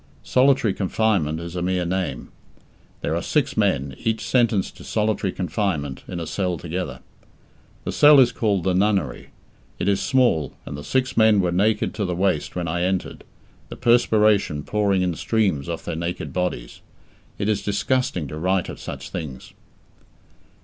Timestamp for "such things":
18.79-19.53